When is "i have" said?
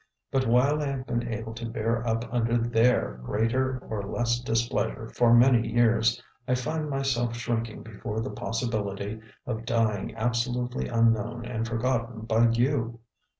0.81-1.05